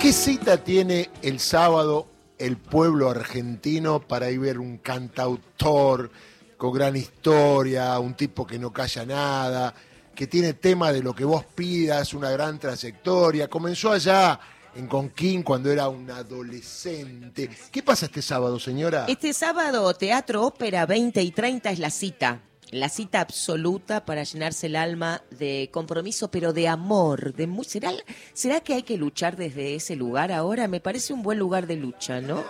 ¿Qué 0.00 0.12
cita 0.12 0.62
tiene 0.62 1.10
el 1.22 1.40
sábado 1.40 2.06
el 2.38 2.56
pueblo 2.56 3.10
argentino 3.10 3.98
para 3.98 4.30
ir 4.30 4.38
ver 4.38 4.60
un 4.60 4.78
cantautor 4.78 6.12
con 6.56 6.72
gran 6.72 6.94
historia, 6.94 7.98
un 7.98 8.14
tipo 8.14 8.46
que 8.46 8.60
no 8.60 8.72
calla 8.72 9.04
nada, 9.04 9.74
que 10.14 10.28
tiene 10.28 10.52
tema 10.52 10.92
de 10.92 11.02
lo 11.02 11.16
que 11.16 11.24
vos 11.24 11.44
pidas, 11.44 12.14
una 12.14 12.30
gran 12.30 12.60
trayectoria? 12.60 13.48
Comenzó 13.48 13.90
allá 13.90 14.38
en 14.76 14.86
Conquín 14.86 15.42
cuando 15.42 15.68
era 15.68 15.88
un 15.88 16.08
adolescente. 16.12 17.50
¿Qué 17.72 17.82
pasa 17.82 18.06
este 18.06 18.22
sábado, 18.22 18.60
señora? 18.60 19.06
Este 19.08 19.32
sábado, 19.32 19.92
Teatro 19.94 20.46
Ópera 20.46 20.86
20 20.86 21.20
y 21.20 21.32
30 21.32 21.72
es 21.72 21.78
la 21.80 21.90
cita. 21.90 22.40
La 22.70 22.88
cita 22.88 23.20
absoluta 23.20 24.04
para 24.04 24.24
llenarse 24.24 24.66
el 24.66 24.76
alma 24.76 25.22
de 25.30 25.70
compromiso, 25.72 26.30
pero 26.30 26.52
de 26.52 26.68
amor. 26.68 27.34
De 27.34 27.48
¿Será, 27.64 27.92
¿Será 28.34 28.60
que 28.60 28.74
hay 28.74 28.82
que 28.82 28.96
luchar 28.98 29.36
desde 29.36 29.74
ese 29.74 29.96
lugar 29.96 30.32
ahora? 30.32 30.68
Me 30.68 30.80
parece 30.80 31.12
un 31.12 31.22
buen 31.22 31.38
lugar 31.38 31.66
de 31.66 31.76
lucha, 31.76 32.20
¿no? 32.20 32.44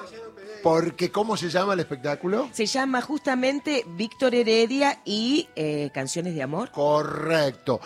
Porque, 0.63 1.13
¿cómo 1.13 1.37
se 1.37 1.49
llama 1.51 1.75
el 1.75 1.81
espectáculo? 1.81 2.49
Se 2.53 2.67
llama 2.67 3.01
justamente 3.01 3.85
Víctor 3.97 4.35
Heredia 4.35 5.01
y 5.05 5.49
eh, 5.55 5.91
Canciones 5.95 6.35
de 6.35 6.43
Amor. 6.43 6.73
Correcto. 6.73 7.81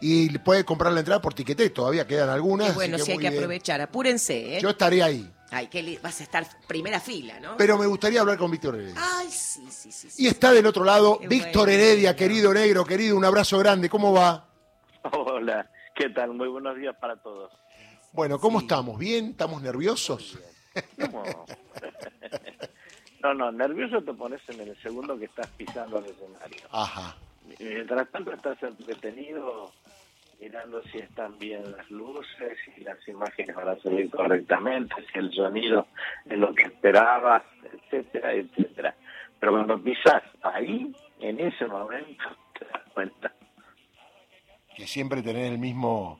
Y 0.00 0.36
puede 0.38 0.64
comprar 0.64 0.92
la 0.92 1.00
entrada 1.00 1.20
por 1.22 1.34
tiquete, 1.34 1.70
todavía 1.70 2.06
quedan 2.06 2.28
algunas. 2.28 2.70
Y 2.70 2.72
bueno, 2.72 2.98
sí 2.98 3.12
hay 3.12 3.16
muy 3.16 3.24
que 3.24 3.30
bien. 3.30 3.42
aprovechar. 3.42 3.80
Apúrense, 3.80 4.58
¿eh? 4.58 4.60
Yo 4.60 4.70
estaré 4.70 5.02
ahí, 5.02 5.28
Ay, 5.50 5.68
que 5.68 5.98
vas 6.02 6.20
a 6.20 6.22
estar 6.24 6.46
primera 6.66 7.00
fila, 7.00 7.40
¿no? 7.40 7.56
pero 7.56 7.78
me 7.78 7.86
gustaría 7.86 8.20
hablar 8.20 8.36
con 8.36 8.50
Víctor 8.50 8.74
Heredia. 8.76 8.94
Ay, 8.96 9.28
sí, 9.30 9.66
sí, 9.70 9.90
sí. 9.90 10.10
sí. 10.10 10.24
Y 10.24 10.26
está 10.26 10.52
del 10.52 10.66
otro 10.66 10.84
lado 10.84 11.18
Qué 11.18 11.28
Víctor 11.28 11.66
bueno. 11.66 11.72
Heredia, 11.72 12.14
querido 12.14 12.52
negro, 12.52 12.84
querido, 12.84 13.16
un 13.16 13.24
abrazo 13.24 13.58
grande, 13.58 13.88
¿cómo 13.88 14.12
va? 14.12 14.46
Hola, 15.12 15.70
¿qué 15.94 16.10
tal? 16.10 16.34
Muy 16.34 16.48
buenos 16.48 16.76
días 16.76 16.94
para 17.00 17.16
todos. 17.16 17.50
Bueno, 18.12 18.38
¿cómo 18.38 18.60
estamos? 18.60 18.98
¿Bien? 18.98 19.30
¿Estamos 19.30 19.62
nerviosos? 19.62 20.38
¿Cómo? 21.00 21.24
No, 23.20 23.34
no, 23.34 23.50
nervioso 23.50 24.00
te 24.00 24.12
pones 24.14 24.40
en 24.48 24.60
el 24.60 24.80
segundo 24.80 25.18
que 25.18 25.24
estás 25.24 25.48
pisando 25.56 25.98
el 25.98 26.06
escenario. 26.06 26.60
Ajá. 26.70 27.16
Mientras 27.58 28.08
tanto 28.10 28.32
estás 28.32 28.62
entretenido 28.62 29.72
mirando 30.40 30.82
si 30.92 30.98
están 30.98 31.38
bien 31.38 31.62
las 31.72 31.90
luces, 31.90 32.56
si 32.64 32.82
las 32.82 32.96
imágenes 33.08 33.54
van 33.56 33.68
a 33.68 33.76
salir 33.80 34.10
correctamente, 34.10 34.94
si 35.12 35.18
el 35.18 35.32
sonido 35.32 35.86
es 36.28 36.38
lo 36.38 36.54
que 36.54 36.64
esperabas, 36.64 37.42
etcétera, 37.72 38.32
etcétera. 38.32 38.94
Pero 39.40 39.52
cuando 39.52 39.80
pisas 39.82 40.22
ahí, 40.42 40.92
en 41.20 41.40
ese 41.40 41.66
momento, 41.66 42.24
te 42.58 42.64
das 42.66 42.82
cuenta. 42.94 43.32
Que 44.76 44.86
siempre 44.86 45.22
tenés 45.22 45.50
el 45.50 45.58
mismo, 45.58 46.18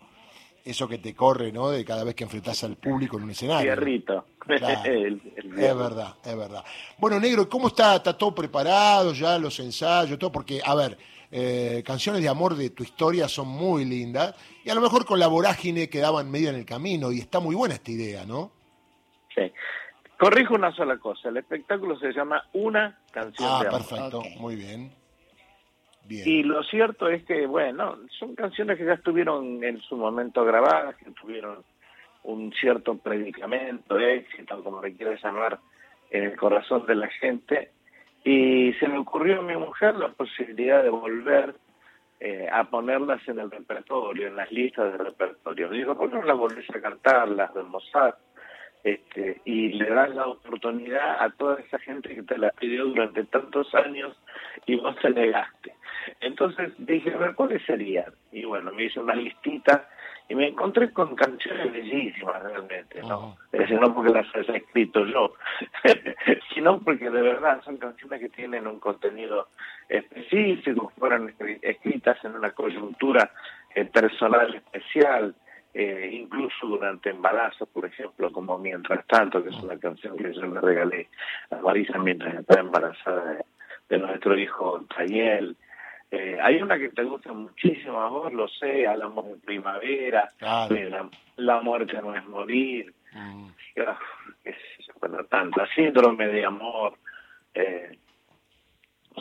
eso 0.65 0.89
que 0.89 0.99
te 0.99 1.15
corre, 1.15 1.53
¿no? 1.53 1.71
De 1.71 1.85
cada 1.85 2.03
vez 2.05 2.15
que 2.15 2.25
enfrentás 2.25 2.65
al 2.65 2.77
público 2.77 3.17
en 3.19 3.25
un 3.25 3.31
escenario. 3.31 3.73
Fierrito. 3.73 4.27
Claro. 4.39 4.85
El- 4.85 5.21
el 5.37 5.59
Es 5.59 5.77
verdad, 5.77 6.15
es 6.25 6.37
verdad. 6.37 6.65
Bueno, 6.97 7.21
negro, 7.21 7.49
¿cómo 7.49 7.69
está? 7.69 7.97
¿Está 7.97 8.17
todo 8.17 8.35
preparado 8.35 9.13
ya, 9.13 9.39
los 9.39 9.59
ensayos, 9.61 10.19
todo? 10.19 10.33
Porque, 10.33 10.61
a 10.65 10.75
ver, 10.75 10.97
eh, 11.31 11.83
canciones 11.85 12.23
de 12.23 12.29
amor 12.29 12.55
de 12.57 12.71
tu 12.71 12.83
historia 12.83 13.29
son 13.29 13.49
muy 13.49 13.85
lindas 13.85 14.35
y 14.65 14.71
a 14.71 14.75
lo 14.75 14.81
mejor 14.81 15.05
con 15.05 15.19
la 15.19 15.27
vorágine 15.27 15.89
quedaban 15.91 16.31
medio 16.31 16.49
en 16.51 16.57
el 16.57 16.65
camino 16.65 17.13
y 17.13 17.19
está 17.19 17.41
muy 17.41 17.55
buena 17.55 17.75
esta 17.75 17.91
idea, 17.91 18.25
¿no? 18.25 18.51
Sí. 19.35 19.53
Corrijo 20.19 20.55
una 20.55 20.73
sola 20.75 20.97
cosa. 20.99 21.29
El 21.29 21.37
espectáculo 21.37 21.99
se 21.99 22.13
llama 22.13 22.43
Una 22.55 22.99
canción 23.13 23.49
Ah, 23.51 23.61
de 23.63 23.69
amor. 23.69 23.81
perfecto, 23.87 24.19
Ok. 24.21 24.27
muy 24.39 24.57
bien. 24.57 24.91
Bien. 26.07 26.27
Y 26.27 26.43
lo 26.43 26.63
cierto 26.65 27.09
es 27.09 27.23
que, 27.25 27.47
bueno, 27.47 27.99
son 28.19 28.35
canciones 28.35 28.79
que 28.79 28.87
ya 28.87 28.95
estuvieron 28.95 29.63
en 29.63 29.81
su 29.83 29.95
momento 29.97 30.43
grabadas, 30.45 30.97
que 30.97 31.11
tuvieron 31.11 31.63
un 32.23 32.51
cierto 32.59 32.97
predicamento, 32.97 33.99
éxito, 33.99 34.65
como 34.65 34.81
le 34.83 34.95
quieras 34.97 35.23
llamar, 35.23 35.59
en 36.11 36.25
el 36.25 36.37
corazón 36.37 36.87
de 36.87 36.95
la 36.95 37.09
gente. 37.09 37.73
Y 38.25 38.73
se 38.75 38.89
me 38.89 38.99
ocurrió 38.99 39.41
a 39.41 39.43
mi 39.43 39.57
mujer 39.57 39.97
la 39.97 40.09
posibilidad 40.09 40.83
de 40.83 40.91
volver 40.91 41.55
eh, 42.21 42.49
a 42.51 42.65
ponerlas 42.65 43.27
en 43.29 43.39
el 43.39 43.51
repertorio, 43.51 44.27
en 44.27 44.37
las 44.37 44.51
listas 44.51 44.93
de 44.93 44.99
repertorio. 44.99 45.71
Digo, 45.71 45.97
¿por 45.97 46.11
qué 46.11 46.17
no 46.17 46.25
las 46.25 46.37
volvés 46.37 46.69
a 46.71 46.81
cantar, 46.81 47.29
las 47.29 47.55
de 47.55 47.63
Mozart? 47.63 48.19
Este, 48.85 49.41
y 49.45 49.73
le 49.73 49.91
das 49.91 50.15
la 50.15 50.27
oportunidad 50.27 51.23
a 51.23 51.31
toda 51.31 51.61
esa 51.61 51.79
gente 51.79 52.15
que 52.15 52.23
te 52.23 52.39
la 52.39 52.51
pidió 52.51 52.87
durante 52.87 53.25
tantos 53.25 53.75
años 53.75 54.17
y 54.67 54.77
vos 54.77 54.97
te 55.01 55.11
negaste. 55.11 55.75
Entonces 56.21 56.73
dije, 56.79 57.13
a 57.13 57.19
ver, 57.19 57.35
¿cuáles 57.35 57.63
serían? 57.65 58.13
Y 58.33 58.45
bueno, 58.45 58.73
me 58.73 58.85
hice 58.85 59.01
una 59.01 59.15
listita 59.15 59.89
y 60.29 60.35
me 60.35 60.49
encontré 60.49 60.93
con 60.93 61.15
canciones 61.17 61.73
bellísimas 61.73 62.43
realmente, 62.43 63.01
¿no? 63.03 63.33
Ajá. 63.33 63.47
Es 63.53 63.61
decir, 63.61 63.81
no 63.81 63.95
porque 63.95 64.11
las 64.13 64.27
haya 64.37 64.57
escrito 64.57 65.07
yo, 65.07 65.33
sino 66.55 66.79
porque 66.81 67.09
de 67.11 67.23
verdad 67.23 67.63
son 67.65 67.79
canciones 67.79 68.21
que 68.21 68.29
tienen 68.29 68.67
un 68.67 68.79
contenido 68.79 69.49
específico, 69.89 70.93
fueron 70.99 71.29
escri- 71.29 71.59
escritas 71.63 72.23
en 72.25 72.35
una 72.35 72.51
coyuntura 72.51 73.31
eh, 73.75 73.85
personal 73.87 74.55
especial, 74.55 75.35
eh, 75.75 76.11
incluso 76.13 76.67
durante 76.67 77.11
embarazos, 77.11 77.69
por 77.69 77.87
ejemplo, 77.87 78.31
como 78.33 78.59
Mientras 78.59 79.07
Tanto, 79.07 79.43
que 79.43 79.51
es 79.51 79.57
una 79.63 79.79
canción 79.79 80.17
que 80.17 80.33
yo 80.33 80.47
le 80.47 80.61
regalé 80.61 81.09
a 81.51 81.57
Marisa 81.57 81.99
mientras 81.99 82.35
estaba 82.35 82.61
embarazada 82.61 83.25
de, 83.33 83.45
de 83.89 83.99
nuestro 83.99 84.37
hijo 84.39 84.85
Tayel. 84.95 85.57
Eh, 86.11 86.39
hay 86.41 86.63
una 86.63 86.79
que 86.79 86.89
te 86.89 87.03
gusta 87.05 87.33
muchísimo 87.33 88.01
a 88.01 88.09
vos, 88.09 88.33
lo 88.33 88.49
sé, 88.49 88.87
Al 88.87 89.03
amor 89.03 89.27
de 89.27 89.37
primavera, 89.37 90.33
Claro. 90.39 90.75
eh, 90.75 90.89
la, 90.89 91.09
la 91.37 91.61
muerte 91.61 92.01
no 92.01 92.15
es 92.15 92.25
morir, 92.27 92.95
Mm. 93.13 93.49
Ah, 93.81 93.99
yo, 94.45 94.91
bueno, 95.01 95.25
tanta 95.25 95.67
síndrome 95.75 96.29
de 96.29 96.45
amor. 96.45 96.95
eh, 97.55 97.99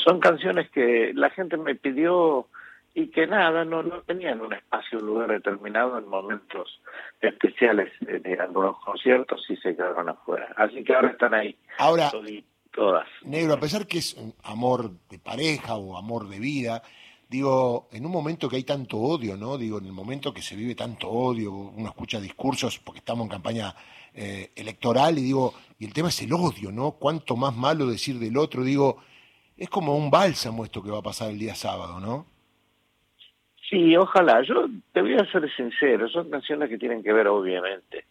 son 0.04 0.20
canciones 0.20 0.70
que 0.72 1.12
la 1.16 1.30
gente 1.30 1.56
me 1.58 1.74
pidió 1.76 2.48
y 2.94 3.08
que 3.08 3.28
nada, 3.28 3.64
no, 3.64 3.82
no 3.84 4.02
tenían 4.02 4.42
un 4.42 4.54
espacio, 4.54 5.00
un 5.00 5.06
lugar 5.08 5.30
determinado 5.32 5.98
en 5.98 6.08
momentos 6.08 6.82
especiales 7.22 7.92
eh, 8.08 8.20
de 8.20 8.34
algunos 8.40 8.78
conciertos 8.84 9.46
y 9.50 9.56
se 9.58 9.76
quedaron 9.76 10.10
afuera. 10.10 10.50
Así 10.58 10.84
que 10.84 10.94
ahora 10.94 11.10
están 11.12 11.34
ahí, 11.34 11.56
Ahora, 11.78 12.10
todas. 12.78 13.08
negro, 13.24 13.54
a 13.54 13.60
pesar 13.60 13.88
que 13.88 13.98
es 13.98 14.14
un 14.14 14.34
amor 14.44 14.92
de 15.10 15.18
pareja 15.18 15.76
o 15.76 15.98
amor 15.98 16.30
de 16.30 16.40
vida, 16.40 16.84
digo, 17.28 17.90
en 17.92 18.06
un 18.06 18.12
momento 18.12 18.48
que 18.48 18.58
hay 18.58 18.64
tanto 18.64 18.98
odio, 18.98 19.36
¿no? 19.36 19.58
Digo, 19.58 19.80
en 19.80 19.86
el 19.88 19.94
momento 19.94 20.32
que 20.32 20.44
se 20.44 20.56
vive 20.56 20.76
tanto 20.76 21.10
odio, 21.10 21.52
uno 21.52 21.88
escucha 21.88 22.22
discursos 22.22 22.78
porque 22.78 23.00
estamos 23.00 23.26
en 23.26 23.32
campaña 23.32 23.74
eh, 24.14 24.52
electoral 24.56 25.18
y 25.18 25.24
digo, 25.24 25.54
y 25.80 25.86
el 25.86 25.94
tema 25.94 26.10
es 26.10 26.22
el 26.22 26.34
odio, 26.34 26.72
¿no? 26.72 26.92
Cuánto 26.92 27.36
más 27.36 27.56
malo 27.56 27.88
decir 27.88 28.20
del 28.20 28.38
otro, 28.38 28.64
digo, 28.64 28.98
es 29.58 29.70
como 29.70 29.96
un 29.96 30.12
bálsamo 30.12 30.64
esto 30.64 30.84
que 30.84 30.92
va 30.92 31.00
a 31.00 31.04
pasar 31.04 31.32
el 31.32 31.40
día 31.40 31.56
sábado, 31.56 32.00
¿no? 32.00 32.28
Sí, 33.70 33.98
ojalá. 33.98 34.44
Yo 34.44 34.68
te 34.94 35.02
voy 35.02 35.16
a 35.16 35.30
ser 35.32 35.52
sincero, 35.56 36.08
son 36.10 36.30
canciones 36.30 36.70
que 36.70 36.78
tienen 36.78 37.04
que 37.04 37.12
ver 37.12 37.28
obviamente 37.28 38.06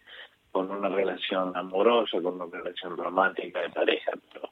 con 0.51 0.71
una 0.71 0.89
relación 0.89 1.55
amorosa, 1.55 2.21
con 2.21 2.41
una 2.41 2.45
relación 2.51 2.97
romántica 2.97 3.61
de 3.61 3.69
pareja, 3.69 4.11
pero 4.33 4.46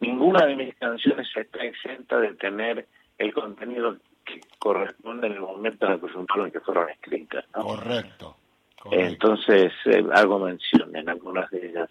ninguna 0.00 0.46
de 0.46 0.56
mis 0.56 0.74
canciones 0.76 1.28
está 1.34 1.62
exenta 1.64 2.18
de 2.18 2.34
tener 2.34 2.86
el 3.18 3.32
contenido 3.32 3.96
que 4.24 4.40
corresponde 4.58 5.26
en 5.26 5.34
el 5.34 5.40
momento 5.40 5.86
de 5.86 5.92
la 5.92 5.98
coyuntura 5.98 6.44
en 6.44 6.52
que 6.52 6.60
fueron 6.60 6.88
escritas. 6.90 7.44
¿no? 7.54 7.62
Correcto. 7.64 8.36
correcto. 8.80 9.06
Entonces 9.06 9.72
eh, 9.86 10.04
hago 10.14 10.38
mención 10.38 10.94
en 10.96 11.08
algunas 11.08 11.50
de 11.50 11.66
ellas, 11.68 11.90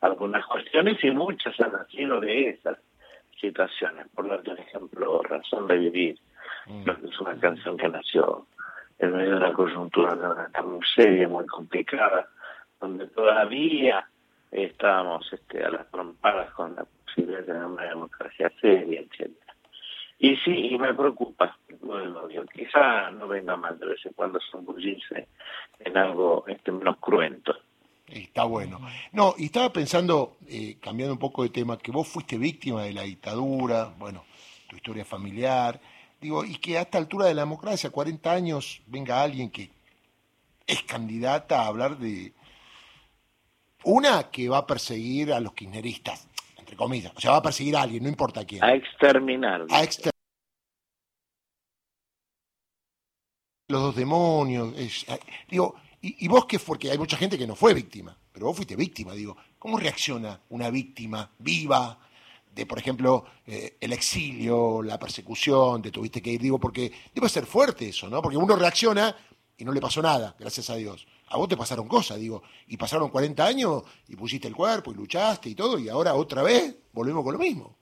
algunas 0.00 0.44
cuestiones 0.46 1.02
y 1.04 1.10
muchas 1.10 1.58
han 1.60 1.86
sido 1.88 2.20
de 2.20 2.50
esas 2.50 2.78
situaciones. 3.40 4.06
Por 4.14 4.26
un 4.26 4.58
ejemplo, 4.58 5.22
Razón 5.22 5.66
de 5.66 5.78
Vivir, 5.78 6.18
Mm. 6.66 6.84
que 6.84 7.06
es 7.06 7.20
una 7.20 7.38
canción 7.38 7.76
que 7.76 7.88
nació 7.88 8.46
en 8.98 9.16
medio 9.16 9.30
de 9.30 9.36
una 9.36 9.52
coyuntura 9.52 10.12
ahora 10.12 10.46
está 10.46 10.62
muy 10.62 10.80
seria, 10.94 11.28
muy 11.28 11.46
complicada, 11.46 12.28
donde 12.80 13.06
todavía 13.08 14.06
estábamos 14.50 15.32
este, 15.32 15.64
a 15.64 15.70
las 15.70 15.90
trompadas 15.90 16.52
con 16.52 16.74
la 16.74 16.82
de 16.82 16.88
democracia 18.40 18.52
seria, 18.60 19.00
etcétera. 19.00 19.54
Y 20.18 20.36
sí, 20.36 20.68
y 20.72 20.78
me 20.78 20.92
preocupa 20.92 21.56
lo 21.82 22.26
del. 22.28 22.48
Quizá 22.52 23.10
no 23.10 23.26
venga 23.26 23.56
mal 23.56 23.78
de 23.78 23.86
vez 23.86 24.04
en 24.04 24.12
cuando 24.12 24.38
zambullirse 24.50 25.28
en 25.78 25.96
algo 25.96 26.44
este, 26.46 26.72
menos 26.72 26.98
cruento. 26.98 27.54
Está 28.06 28.44
bueno. 28.44 28.80
No, 29.12 29.34
y 29.38 29.46
estaba 29.46 29.72
pensando, 29.72 30.36
eh, 30.48 30.76
cambiando 30.80 31.14
un 31.14 31.18
poco 31.18 31.42
de 31.42 31.48
tema, 31.48 31.78
que 31.78 31.90
vos 31.90 32.06
fuiste 32.06 32.36
víctima 32.36 32.82
de 32.82 32.92
la 32.92 33.02
dictadura, 33.02 33.94
bueno, 33.98 34.24
tu 34.68 34.76
historia 34.76 35.04
familiar, 35.04 35.80
digo, 36.20 36.44
y 36.44 36.56
que 36.56 36.76
a 36.76 36.82
esta 36.82 36.98
altura 36.98 37.26
de 37.26 37.34
la 37.34 37.42
democracia, 37.42 37.90
40 37.90 38.30
años, 38.30 38.82
venga 38.86 39.22
alguien 39.22 39.50
que 39.50 39.70
es 40.66 40.82
candidata 40.82 41.62
a 41.62 41.66
hablar 41.68 41.98
de 41.98 42.32
una 43.84 44.30
que 44.30 44.48
va 44.48 44.58
a 44.58 44.66
perseguir 44.66 45.32
a 45.32 45.40
los 45.40 45.54
kirchneristas, 45.54 46.28
entre 46.70 46.76
comillas, 46.76 47.12
o 47.16 47.20
sea, 47.20 47.32
va 47.32 47.36
a 47.38 47.42
perseguir 47.42 47.76
a 47.76 47.82
alguien, 47.82 48.04
no 48.04 48.08
importa 48.08 48.44
quién, 48.44 48.62
A 48.62 48.74
exterminar. 48.74 49.66
a 49.70 49.82
exter- 49.82 50.12
los 53.68 53.82
dos 53.82 53.96
demonios, 53.96 54.74
es- 54.76 55.04
eh, 55.08 55.18
digo, 55.48 55.74
Y, 56.02 56.28
vos 56.28 56.46
que 56.46 56.58
porque 56.58 56.90
hay 56.90 56.96
mucha 56.96 57.18
gente 57.18 57.36
que 57.36 57.46
no 57.46 57.54
fue 57.54 57.74
víctima, 57.74 58.16
pero 58.32 58.46
vos 58.46 58.56
fuiste 58.56 58.74
víctima, 58.74 59.12
digo, 59.12 59.36
¿cómo 59.58 59.76
reacciona 59.78 60.40
una 60.48 60.70
víctima 60.70 61.30
viva 61.38 61.98
de, 62.54 62.64
por 62.64 62.78
ejemplo, 62.78 63.26
eh, 63.46 63.76
el 63.78 63.92
exilio, 63.92 64.82
la 64.82 64.98
persecución, 64.98 65.82
te 65.82 65.90
tuviste 65.90 66.22
que 66.22 66.30
ir, 66.32 66.40
digo, 66.40 66.58
porque 66.58 66.90
debe 67.14 67.28
ser 67.28 67.44
fuerte 67.44 67.90
eso, 67.90 68.08
¿no? 68.08 68.22
Porque 68.22 68.38
uno 68.38 68.56
reacciona 68.56 69.14
y 69.58 69.64
no 69.66 69.72
le 69.72 69.80
pasó 69.82 70.00
nada, 70.00 70.34
gracias 70.38 70.70
a 70.70 70.76
Dios. 70.76 71.06
A 71.30 71.36
vos 71.36 71.48
te 71.48 71.56
pasaron 71.56 71.86
cosas, 71.86 72.18
digo, 72.18 72.42
y 72.66 72.76
pasaron 72.76 73.08
40 73.08 73.46
años 73.46 73.82
y 74.08 74.16
pusiste 74.16 74.48
el 74.48 74.54
cuerpo 74.54 74.90
y 74.90 74.94
luchaste 74.94 75.48
y 75.48 75.54
todo, 75.54 75.78
y 75.78 75.88
ahora 75.88 76.14
otra 76.14 76.42
vez 76.42 76.76
volvemos 76.92 77.24
con 77.24 77.34
lo 77.34 77.38
mismo. 77.38 77.76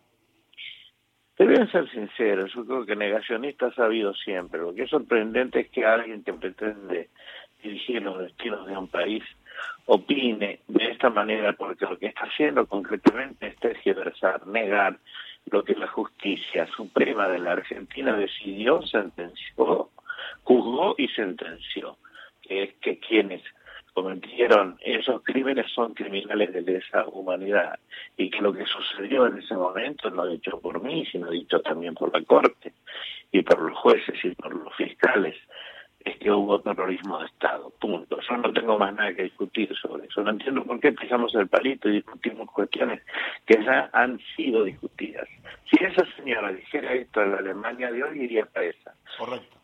Te 1.36 1.44
voy 1.44 1.54
a 1.54 1.70
ser 1.70 1.88
sincero, 1.90 2.46
yo 2.46 2.66
creo 2.66 2.84
que 2.84 2.96
negacionistas 2.96 3.78
ha 3.78 3.84
habido 3.84 4.12
siempre. 4.14 4.60
Lo 4.60 4.74
que 4.74 4.82
es 4.82 4.90
sorprendente 4.90 5.60
es 5.60 5.70
que 5.70 5.86
alguien 5.86 6.24
que 6.24 6.32
pretende 6.32 7.10
dirigir 7.62 8.02
los 8.02 8.18
destinos 8.18 8.66
de 8.66 8.76
un 8.76 8.88
país 8.88 9.22
opine 9.86 10.60
de 10.66 10.84
esta 10.90 11.10
manera, 11.10 11.52
porque 11.52 11.86
lo 11.86 11.98
que 11.98 12.06
está 12.06 12.22
haciendo 12.22 12.66
concretamente 12.66 13.46
es 13.46 13.56
tergiversar, 13.56 14.46
negar 14.46 14.98
lo 15.46 15.64
que 15.64 15.74
la 15.74 15.86
justicia 15.86 16.66
suprema 16.76 17.28
de 17.28 17.38
la 17.38 17.52
Argentina 17.52 18.14
decidió, 18.16 18.82
sentenció, 18.82 19.90
juzgó 20.42 20.94
y 20.98 21.08
sentenció, 21.08 21.96
que 22.48 22.62
es 22.64 22.74
que 22.80 22.98
quienes 22.98 23.42
cometieron 23.92 24.78
esos 24.80 25.22
crímenes 25.22 25.70
son 25.72 25.92
criminales 25.92 26.52
de 26.52 26.62
lesa 26.62 27.06
humanidad 27.08 27.78
y 28.16 28.30
que 28.30 28.40
lo 28.40 28.52
que 28.52 28.64
sucedió 28.64 29.26
en 29.26 29.38
ese 29.38 29.54
momento, 29.54 30.08
no 30.10 30.26
dicho 30.26 30.60
por 30.60 30.82
mí, 30.82 31.04
sino 31.10 31.30
dicho 31.30 31.60
también 31.60 31.94
por 31.94 32.12
la 32.12 32.24
Corte 32.24 32.72
y 33.32 33.42
por 33.42 33.60
los 33.60 33.76
jueces 33.78 34.14
y 34.24 34.30
por 34.30 34.54
los 34.54 34.74
fiscales, 34.76 35.36
es 36.04 36.16
que 36.18 36.30
hubo 36.30 36.60
terrorismo 36.60 37.18
de 37.18 37.26
Estado, 37.26 37.70
punto. 37.80 38.18
Yo 38.20 38.36
no 38.36 38.52
tengo 38.52 38.78
más 38.78 38.94
nada 38.94 39.12
que 39.12 39.24
discutir 39.24 39.74
sobre 39.76 40.06
eso. 40.06 40.22
No 40.22 40.30
entiendo 40.30 40.64
por 40.64 40.78
qué 40.80 40.92
pisamos 40.92 41.34
el 41.34 41.48
palito 41.48 41.88
y 41.88 41.96
discutimos 41.96 42.48
cuestiones 42.50 43.02
que 43.46 43.62
ya 43.64 43.90
han 43.92 44.18
sido 44.36 44.64
discutidas. 44.64 45.28
Si 45.68 45.84
esa 45.84 46.06
señora 46.16 46.52
dijera 46.52 46.94
esto 46.94 47.20
en 47.20 47.32
la 47.32 47.38
Alemania 47.38 47.90
de 47.90 48.04
hoy, 48.04 48.22
iría 48.22 48.46
presa. 48.46 48.94
Correcto. 49.18 49.57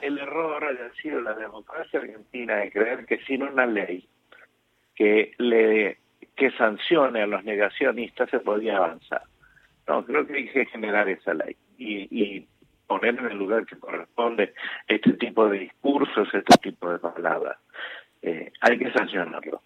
El 0.00 0.18
error 0.18 0.64
haya 0.64 0.92
sido 1.00 1.20
la 1.20 1.34
democracia 1.34 2.00
argentina 2.00 2.56
de 2.56 2.70
creer 2.70 3.06
que 3.06 3.18
sin 3.24 3.42
una 3.42 3.66
ley 3.66 4.08
que 4.94 5.32
le 5.38 5.98
que 6.34 6.50
sancione 6.52 7.22
a 7.22 7.26
los 7.26 7.44
negacionistas 7.44 8.28
se 8.30 8.40
podía 8.40 8.76
avanzar. 8.76 9.22
No, 9.86 10.04
creo 10.04 10.26
que 10.26 10.34
hay 10.34 10.48
que 10.48 10.66
generar 10.66 11.08
esa 11.08 11.32
ley 11.32 11.56
y, 11.78 12.08
y 12.10 12.46
poner 12.86 13.18
en 13.18 13.26
el 13.26 13.38
lugar 13.38 13.66
que 13.66 13.78
corresponde 13.78 14.54
este 14.86 15.14
tipo 15.14 15.48
de 15.48 15.60
discursos, 15.60 16.28
este 16.32 16.58
tipo 16.58 16.90
de 16.90 16.98
palabras. 16.98 17.56
Eh, 18.22 18.52
hay 18.60 18.78
que 18.78 18.90
sancionarlo. 18.92 19.62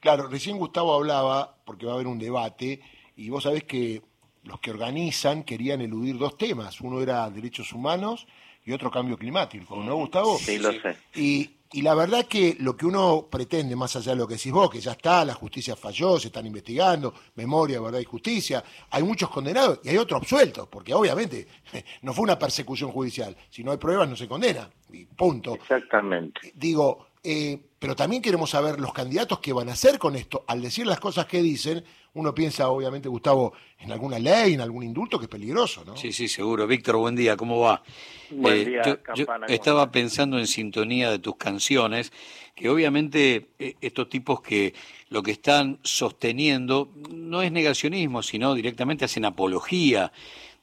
Claro, 0.00 0.28
recién 0.28 0.58
Gustavo 0.58 0.94
hablaba, 0.94 1.56
porque 1.64 1.86
va 1.86 1.92
a 1.92 1.94
haber 1.94 2.06
un 2.06 2.18
debate, 2.18 2.80
y 3.16 3.30
vos 3.30 3.44
sabés 3.44 3.64
que 3.64 4.02
los 4.44 4.60
que 4.60 4.70
organizan 4.70 5.44
querían 5.44 5.80
eludir 5.80 6.18
dos 6.18 6.36
temas. 6.36 6.80
Uno 6.80 7.00
era 7.00 7.30
derechos 7.30 7.72
humanos 7.72 8.26
y 8.64 8.72
otro 8.72 8.90
cambio 8.90 9.16
climático, 9.16 9.76
¿no, 9.76 9.96
Gustavo? 9.96 10.38
Sí, 10.38 10.58
lo 10.58 10.72
sé. 10.72 10.96
Y, 11.14 11.50
y 11.72 11.82
la 11.82 11.94
verdad 11.94 12.26
que 12.26 12.56
lo 12.60 12.76
que 12.76 12.86
uno 12.86 13.28
pretende, 13.30 13.74
más 13.74 13.96
allá 13.96 14.12
de 14.12 14.18
lo 14.18 14.28
que 14.28 14.34
decís 14.34 14.52
vos, 14.52 14.70
que 14.70 14.80
ya 14.80 14.92
está, 14.92 15.24
la 15.24 15.34
justicia 15.34 15.74
falló, 15.74 16.18
se 16.18 16.28
están 16.28 16.46
investigando, 16.46 17.14
memoria, 17.34 17.80
verdad 17.80 17.98
y 17.98 18.04
justicia, 18.04 18.62
hay 18.90 19.02
muchos 19.02 19.30
condenados 19.30 19.80
y 19.82 19.88
hay 19.88 19.96
otros 19.96 20.20
absueltos, 20.20 20.68
porque 20.68 20.94
obviamente 20.94 21.48
no 22.02 22.12
fue 22.12 22.24
una 22.24 22.38
persecución 22.38 22.92
judicial, 22.92 23.36
si 23.50 23.64
no 23.64 23.72
hay 23.72 23.78
pruebas 23.78 24.08
no 24.08 24.16
se 24.16 24.28
condena, 24.28 24.68
y 24.92 25.06
punto. 25.06 25.54
Exactamente. 25.54 26.52
Digo, 26.54 27.06
eh, 27.22 27.58
pero 27.78 27.96
también 27.96 28.22
queremos 28.22 28.50
saber 28.50 28.80
los 28.80 28.92
candidatos 28.92 29.40
que 29.40 29.52
van 29.52 29.68
a 29.68 29.72
hacer 29.72 29.98
con 29.98 30.16
esto. 30.16 30.44
Al 30.46 30.62
decir 30.62 30.86
las 30.86 31.00
cosas 31.00 31.26
que 31.26 31.42
dicen, 31.42 31.84
uno 32.14 32.34
piensa, 32.34 32.68
obviamente, 32.68 33.08
Gustavo, 33.08 33.54
en 33.78 33.90
alguna 33.90 34.18
ley, 34.18 34.54
en 34.54 34.60
algún 34.60 34.82
indulto 34.82 35.18
que 35.18 35.24
es 35.24 35.30
peligroso, 35.30 35.84
¿no? 35.84 35.96
Sí, 35.96 36.12
sí, 36.12 36.28
seguro. 36.28 36.66
Víctor, 36.66 36.96
buen 36.96 37.16
día, 37.16 37.36
¿cómo 37.36 37.60
va? 37.60 37.82
Buen 38.30 38.56
eh, 38.56 38.64
día, 38.64 39.00
yo, 39.14 39.26
estaba 39.48 39.90
pensando 39.90 40.38
en 40.38 40.46
sintonía 40.46 41.10
de 41.10 41.18
tus 41.18 41.36
canciones, 41.36 42.12
que 42.54 42.68
obviamente 42.68 43.48
eh, 43.58 43.76
estos 43.80 44.08
tipos 44.08 44.42
que 44.42 44.74
lo 45.08 45.22
que 45.22 45.30
están 45.32 45.78
sosteniendo 45.82 46.92
no 47.10 47.42
es 47.42 47.50
negacionismo, 47.50 48.22
sino 48.22 48.54
directamente 48.54 49.04
hacen 49.04 49.24
apología 49.24 50.12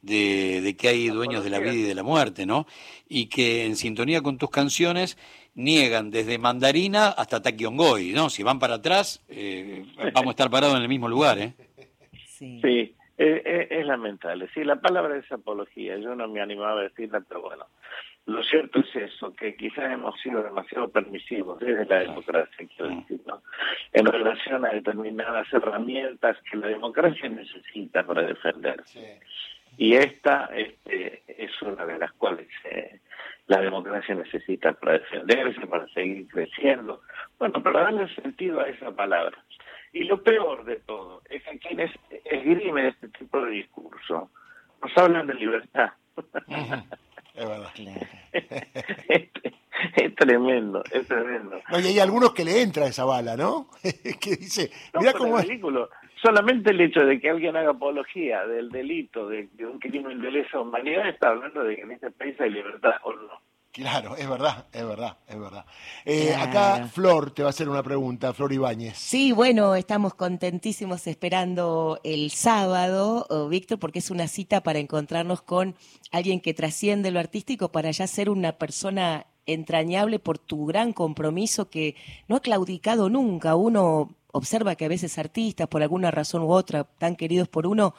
de, 0.02 0.62
de 0.62 0.76
que 0.78 0.88
hay 0.88 1.08
dueños 1.10 1.44
de 1.44 1.50
la 1.50 1.60
vida 1.60 1.74
y 1.74 1.82
de 1.82 1.96
la 1.96 2.04
muerte, 2.04 2.46
¿no? 2.46 2.68
Y 3.08 3.26
que 3.26 3.66
en 3.66 3.76
sintonía 3.76 4.22
con 4.22 4.38
tus 4.38 4.50
canciones 4.50 5.18
niegan 5.60 6.10
desde 6.10 6.38
Mandarina 6.38 7.10
hasta 7.10 7.42
Taquiongoy, 7.42 8.14
¿no? 8.14 8.30
Si 8.30 8.44
van 8.44 8.60
para 8.60 8.76
atrás, 8.76 9.24
eh, 9.30 9.86
vamos 10.14 10.28
a 10.28 10.32
estar 10.32 10.50
parados 10.50 10.78
en 10.78 10.84
el 10.84 10.90
mismo 10.90 11.08
lugar, 11.08 11.38
¿eh? 11.38 11.54
Sí, 12.26 12.60
sí 12.62 12.96
eh, 13.18 13.42
eh, 13.44 13.68
es, 13.70 13.86
lamentable. 13.86 14.48
Sí, 14.54 14.64
la 14.64 14.78
palabra 14.78 15.18
es 15.18 15.30
apología, 15.30 15.98
yo 15.98 16.16
no 16.16 16.30
me 16.30 16.40
animaba 16.40 16.80
a 16.80 16.84
decirla, 16.84 17.22
pero 17.28 17.42
bueno, 17.42 17.66
lo 18.28 18.42
cierto 18.44 18.80
es 18.80 18.96
eso, 18.96 19.36
que 19.36 19.58
quizás 19.58 19.92
hemos 19.92 20.18
sido 20.22 20.42
demasiado 20.42 20.88
permisivos 20.88 21.60
desde 21.60 21.86
la 21.86 22.00
democracia, 22.00 22.68
quiero 22.78 22.96
decir, 22.96 23.20
¿no? 23.28 23.42
En 23.92 24.06
relación 24.06 24.66
a 24.66 24.70
determinadas 24.70 25.52
herramientas 25.52 26.38
que 26.50 26.56
la 26.56 26.68
democracia 26.68 27.28
necesita 27.28 28.06
para 28.06 28.22
defenderse. 28.22 29.20
Y 29.78 29.96
esta 29.96 30.50
este, 30.56 31.24
es 31.28 31.62
una 31.62 31.86
de 31.86 31.98
las 31.98 32.14
cuales 32.14 32.48
la 33.50 33.62
democracia 33.62 34.14
necesita 34.14 34.74
para 34.74 34.94
defenderse, 34.94 35.66
para 35.66 35.88
seguir 35.88 36.28
creciendo. 36.28 37.02
Bueno, 37.40 37.62
para 37.64 37.82
darle 37.82 38.08
sentido 38.14 38.60
a 38.60 38.70
esa 38.70 38.92
palabra. 38.92 39.44
Y 39.92 40.04
lo 40.04 40.22
peor 40.22 40.64
de 40.66 40.76
todo 40.78 41.24
es 41.28 41.44
que 41.44 41.58
quienes 41.58 41.92
esgrimen 42.26 42.86
este 42.86 43.10
tipo 43.10 43.44
de 43.44 43.52
discurso 43.52 44.30
nos 44.84 44.98
hablan 44.98 45.26
de 45.26 45.34
libertad. 45.34 45.90
Es 47.34 47.48
verdad. 47.48 47.72
es, 49.96 50.16
tremendo, 50.16 50.84
es 50.92 51.08
tremendo. 51.08 51.60
y 51.72 51.88
hay 51.88 52.00
algunos 52.00 52.34
que 52.34 52.46
le 52.46 52.62
entra 52.62 52.86
esa 52.86 53.06
bala, 53.06 53.36
¿no? 53.36 53.68
que 53.82 54.36
dice, 54.36 54.70
mira 54.94 55.14
cómo 55.14 55.40
es. 55.40 55.48
Ridículo. 55.48 55.90
Solamente 56.22 56.72
el 56.72 56.82
hecho 56.82 57.02
de 57.02 57.20
que 57.20 57.30
alguien 57.30 57.56
haga 57.56 57.72
apología 57.72 58.46
del 58.46 58.70
delito, 58.70 59.28
de, 59.30 59.48
un 59.60 59.80
crimen 59.80 60.22
de 60.22 60.32
lesa 60.32 60.60
humanidad, 60.60 61.08
está 61.08 61.30
hablando 61.30 61.64
de 61.64 61.78
que 61.78 61.82
en 61.84 61.92
este 61.92 62.12
país 62.12 62.36
hay 62.42 62.50
libertad 62.50 62.96
o 63.04 63.14
no. 63.14 63.50
Claro, 63.72 64.18
es 64.18 64.28
verdad, 64.28 64.66
es 64.74 64.86
verdad, 64.86 65.18
es 65.28 65.40
verdad. 65.40 65.66
Eh, 66.04 66.34
acá 66.36 66.88
Flor 66.88 67.32
te 67.32 67.44
va 67.44 67.50
a 67.50 67.52
hacer 67.52 67.70
una 67.70 67.84
pregunta, 67.84 68.34
Flor 68.34 68.52
Ibáñez. 68.52 68.98
Sí, 68.98 69.32
bueno, 69.32 69.76
estamos 69.76 70.16
contentísimos 70.16 71.06
esperando 71.08 72.00
el 72.04 72.32
sábado, 72.32 73.28
oh, 73.30 73.48
Víctor, 73.48 73.80
porque 73.80 74.00
es 74.00 74.10
una 74.10 74.28
cita 74.28 74.62
para 74.62 74.80
encontrarnos 74.80 75.44
con 75.44 75.76
alguien 76.12 76.42
que 76.42 76.54
trasciende 76.54 77.12
lo 77.12 77.20
artístico 77.20 77.72
para 77.72 77.92
ya 77.92 78.08
ser 78.08 78.30
una 78.30 78.54
persona 78.54 79.28
entrañable 79.46 80.20
por 80.20 80.40
tu 80.40 80.66
gran 80.66 80.92
compromiso 80.92 81.70
que 81.70 81.96
no 82.28 82.38
ha 82.38 82.42
claudicado 82.42 83.10
nunca. 83.10 83.56
Uno 83.56 84.10
observa 84.32 84.76
que 84.76 84.86
a 84.86 84.90
veces 84.90 85.18
artistas, 85.18 85.68
por 85.68 85.82
alguna 85.82 86.12
razón 86.12 86.44
u 86.44 86.52
otra, 86.52 86.84
tan 86.84 87.16
queridos 87.16 87.48
por 87.48 87.68
uno, 87.68 87.96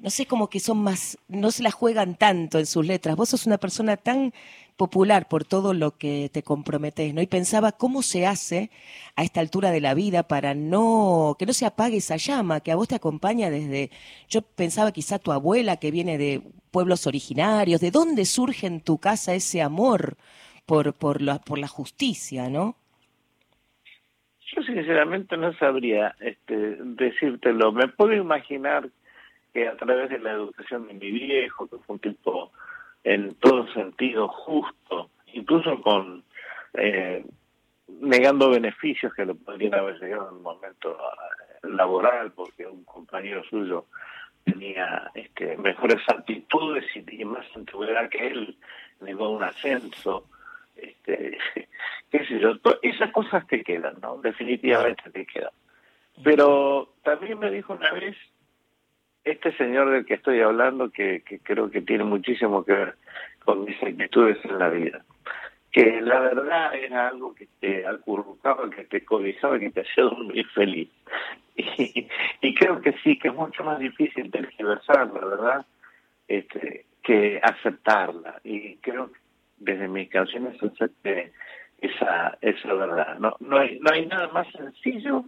no 0.00 0.10
sé, 0.10 0.26
como 0.26 0.48
que 0.50 0.60
son 0.60 0.78
más, 0.78 1.16
no 1.28 1.50
se 1.50 1.62
la 1.62 1.70
juegan 1.70 2.16
tanto 2.16 2.58
en 2.58 2.66
sus 2.66 2.86
letras. 2.86 3.16
Vos 3.16 3.30
sos 3.30 3.46
una 3.46 3.58
persona 3.58 3.96
tan 3.96 4.34
popular 4.76 5.28
por 5.28 5.44
todo 5.44 5.74
lo 5.74 5.96
que 5.96 6.30
te 6.32 6.42
comprometes, 6.42 7.14
¿no? 7.14 7.22
Y 7.22 7.26
pensaba 7.26 7.72
cómo 7.72 8.02
se 8.02 8.26
hace 8.26 8.70
a 9.16 9.22
esta 9.22 9.40
altura 9.40 9.70
de 9.70 9.80
la 9.80 9.94
vida 9.94 10.24
para 10.24 10.54
no, 10.54 11.36
que 11.38 11.46
no 11.46 11.52
se 11.52 11.66
apague 11.66 11.98
esa 11.98 12.16
llama, 12.16 12.60
que 12.60 12.72
a 12.72 12.76
vos 12.76 12.88
te 12.88 12.96
acompaña 12.96 13.50
desde, 13.50 13.90
yo 14.28 14.42
pensaba 14.42 14.92
quizá 14.92 15.18
tu 15.18 15.32
abuela 15.32 15.76
que 15.76 15.90
viene 15.90 16.18
de 16.18 16.42
pueblos 16.70 17.06
originarios, 17.06 17.80
¿de 17.80 17.90
dónde 17.90 18.24
surge 18.24 18.66
en 18.66 18.80
tu 18.80 18.98
casa 18.98 19.34
ese 19.34 19.62
amor 19.62 20.16
por, 20.66 20.94
por, 20.94 21.22
la, 21.22 21.38
por 21.40 21.58
la 21.58 21.68
justicia, 21.68 22.48
no? 22.48 22.76
Yo 24.54 24.62
sinceramente 24.62 25.36
no 25.36 25.52
sabría 25.54 26.14
este, 26.20 26.76
decírtelo. 26.78 27.72
Me 27.72 27.88
puedo 27.88 28.12
imaginar 28.12 28.88
que 29.52 29.66
a 29.66 29.76
través 29.76 30.10
de 30.10 30.18
la 30.18 30.32
educación 30.32 30.86
de 30.88 30.94
mi 30.94 31.10
viejo, 31.10 31.66
que 31.66 31.78
fue 31.78 31.94
un 31.94 32.00
tipo 32.00 32.52
en 33.04 33.34
todo 33.36 33.66
sentido 33.72 34.28
justo, 34.28 35.10
incluso 35.32 35.80
con 35.80 36.22
eh, 36.74 37.24
negando 38.00 38.50
beneficios 38.50 39.12
que 39.14 39.26
le 39.26 39.34
podrían 39.34 39.74
haber 39.74 39.98
llegado 39.98 40.28
en 40.28 40.36
un 40.36 40.42
momento 40.42 40.98
eh, 40.98 41.68
laboral, 41.68 42.32
porque 42.32 42.66
un 42.66 42.84
compañero 42.84 43.42
suyo 43.44 43.86
tenía 44.44 45.10
este, 45.14 45.56
mejores 45.56 46.00
actitudes 46.08 46.84
y, 46.94 47.24
más 47.24 47.46
antigüedad 47.54 48.08
que 48.08 48.26
él, 48.26 48.56
negó 49.00 49.30
un 49.30 49.42
ascenso, 49.42 50.26
este, 50.76 51.38
qué 52.12 52.26
sé 52.26 52.38
yo, 52.38 52.52
esas 52.82 53.10
cosas 53.10 53.46
te 53.46 53.64
quedan, 53.64 53.94
¿no? 54.02 54.18
Definitivamente 54.18 55.10
te 55.10 55.24
quedan. 55.24 55.50
Pero 56.22 56.92
también 57.02 57.38
me 57.38 57.50
dijo 57.50 57.72
una 57.72 57.90
vez 57.92 58.14
este 59.24 59.56
señor 59.56 59.90
del 59.90 60.04
que 60.04 60.14
estoy 60.14 60.40
hablando, 60.40 60.90
que, 60.90 61.22
creo 61.42 61.70
que 61.70 61.80
tiene 61.80 62.04
muchísimo 62.04 62.64
que 62.64 62.72
ver 62.72 62.94
con 63.44 63.64
mis 63.64 63.82
actitudes 63.82 64.38
en 64.44 64.58
la 64.58 64.68
vida, 64.68 65.04
que 65.70 66.02
la 66.02 66.20
verdad 66.20 66.74
era 66.74 67.08
algo 67.08 67.34
que 67.34 67.48
te 67.60 67.86
acurrucaba, 67.86 68.68
que 68.68 68.84
te 68.84 69.04
cobijaba, 69.04 69.58
que 69.58 69.70
te 69.70 69.80
hacía 69.80 70.04
dormir 70.04 70.46
feliz. 70.48 70.90
Y, 71.54 72.54
creo 72.54 72.80
que 72.80 72.92
sí, 73.04 73.18
que 73.18 73.28
es 73.28 73.34
mucho 73.34 73.62
más 73.62 73.78
difícil 73.78 74.30
tergiversar 74.30 75.06
la 75.12 75.24
verdad 75.24 75.66
este, 76.26 76.86
que 77.02 77.40
aceptarla. 77.42 78.40
Y 78.42 78.76
creo 78.76 79.12
que 79.12 79.18
desde 79.58 79.86
mis 79.86 80.08
canciones 80.08 80.56
esa, 81.82 82.38
esa 82.40 82.72
verdad. 82.72 83.18
No, 83.18 83.36
no, 83.40 83.58
hay, 83.58 83.78
no 83.80 83.90
hay 83.92 84.06
nada 84.06 84.28
más 84.28 84.46
sencillo 84.52 85.24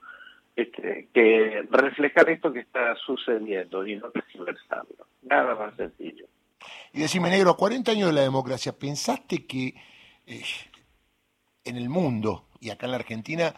este, 0.56 1.08
que 1.12 1.66
reflejar 1.70 2.30
esto 2.30 2.52
que 2.52 2.60
está 2.60 2.94
sucediendo 3.04 3.86
y 3.86 3.96
no 3.96 4.10
tergiversarlo. 4.10 5.06
Nada 5.22 5.54
más 5.56 5.74
sencillo. 5.76 6.26
Y 6.92 7.00
decime, 7.00 7.28
negro, 7.28 7.50
a 7.50 7.56
40 7.56 7.90
años 7.90 8.08
de 8.08 8.14
la 8.14 8.22
democracia, 8.22 8.72
¿pensaste 8.72 9.46
que 9.46 9.74
eh, 10.26 10.42
en 11.64 11.76
el 11.76 11.88
mundo 11.88 12.46
y 12.60 12.70
acá 12.70 12.86
en 12.86 12.92
la 12.92 12.98
Argentina 12.98 13.54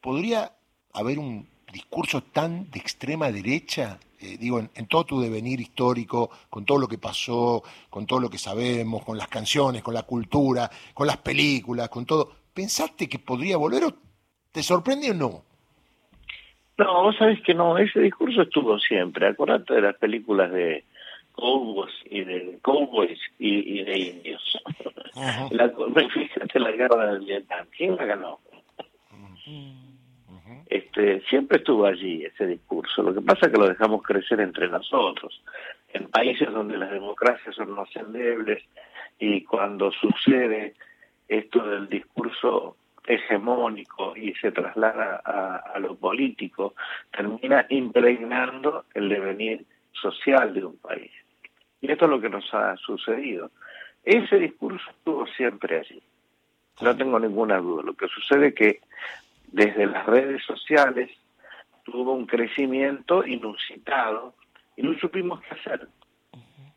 podría 0.00 0.52
haber 0.92 1.18
un 1.20 1.48
discurso 1.72 2.22
tan 2.22 2.70
de 2.70 2.78
extrema 2.78 3.30
derecha, 3.30 3.98
eh, 4.20 4.36
digo, 4.38 4.58
en, 4.58 4.86
todo 4.86 5.04
tu 5.04 5.20
devenir 5.20 5.60
histórico, 5.60 6.30
con 6.50 6.64
todo 6.64 6.78
lo 6.78 6.88
que 6.88 6.98
pasó, 6.98 7.62
con 7.88 8.06
todo 8.06 8.20
lo 8.20 8.30
que 8.30 8.38
sabemos, 8.38 9.04
con 9.04 9.16
las 9.16 9.28
canciones, 9.28 9.82
con 9.82 9.94
la 9.94 10.02
cultura, 10.02 10.68
con 10.94 11.06
las 11.06 11.18
películas, 11.18 11.88
con 11.88 12.04
todo, 12.04 12.32
¿pensaste 12.52 13.08
que 13.08 13.18
podría 13.18 13.56
volver 13.56 13.84
o 13.84 13.94
te 14.50 14.62
sorprende 14.62 15.10
o 15.10 15.14
no? 15.14 15.42
No, 16.78 17.02
vos 17.02 17.16
sabés 17.16 17.40
que 17.42 17.54
no, 17.54 17.76
ese 17.76 18.00
discurso 18.00 18.42
estuvo 18.42 18.78
siempre. 18.78 19.26
Acordate 19.26 19.74
de 19.74 19.82
las 19.82 19.96
películas 19.96 20.52
de 20.52 20.84
cowboys 21.32 21.92
y 22.08 22.22
de 22.22 22.58
cowboys 22.62 23.18
y, 23.38 23.82
de 23.82 23.98
indios. 23.98 24.58
La, 25.50 25.68
fíjate 26.14 26.60
la 26.60 26.70
guerra 26.70 27.12
del 27.12 27.24
Vietnam, 27.24 27.66
¿quién 27.76 27.96
la 27.96 28.04
ganó? 28.04 28.38
Este, 30.66 31.20
siempre 31.22 31.58
estuvo 31.58 31.86
allí 31.86 32.24
ese 32.24 32.46
discurso. 32.46 33.02
Lo 33.02 33.14
que 33.14 33.20
pasa 33.20 33.46
es 33.46 33.52
que 33.52 33.58
lo 33.58 33.68
dejamos 33.68 34.02
crecer 34.02 34.40
entre 34.40 34.68
nosotros. 34.68 35.42
En 35.92 36.08
países 36.08 36.50
donde 36.52 36.76
las 36.76 36.90
democracias 36.90 37.54
son 37.54 37.72
más 37.72 37.88
endebles 37.96 38.62
y 39.18 39.42
cuando 39.44 39.90
sucede 39.92 40.74
esto 41.28 41.66
del 41.66 41.88
discurso 41.88 42.76
hegemónico 43.06 44.14
y 44.16 44.34
se 44.34 44.52
traslada 44.52 45.22
a, 45.24 45.56
a 45.74 45.78
lo 45.78 45.96
político, 45.96 46.74
termina 47.10 47.66
impregnando 47.70 48.84
el 48.94 49.08
devenir 49.08 49.64
social 49.92 50.52
de 50.52 50.64
un 50.64 50.76
país. 50.76 51.10
Y 51.80 51.90
esto 51.90 52.04
es 52.04 52.10
lo 52.10 52.20
que 52.20 52.28
nos 52.28 52.52
ha 52.52 52.76
sucedido. 52.76 53.50
Ese 54.04 54.38
discurso 54.38 54.90
estuvo 54.90 55.26
siempre 55.26 55.78
allí. 55.78 56.02
No 56.80 56.96
tengo 56.96 57.18
ninguna 57.18 57.58
duda. 57.58 57.82
Lo 57.82 57.94
que 57.94 58.08
sucede 58.08 58.48
es 58.48 58.54
que 58.54 58.80
desde 59.52 59.86
las 59.86 60.06
redes 60.06 60.42
sociales 60.44 61.10
tuvo 61.84 62.12
un 62.12 62.26
crecimiento 62.26 63.26
inusitado 63.26 64.34
y 64.76 64.82
no 64.82 64.98
supimos 64.98 65.40
qué 65.42 65.54
hacer. 65.54 65.88